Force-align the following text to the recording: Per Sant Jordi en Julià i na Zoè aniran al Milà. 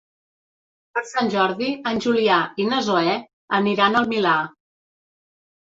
Per 0.97 1.03
Sant 1.09 1.29
Jordi 1.33 1.67
en 1.91 2.01
Julià 2.07 2.41
i 2.65 2.67
na 2.73 2.81
Zoè 2.89 3.15
aniran 3.61 4.03
al 4.03 4.13
Milà. 4.17 4.37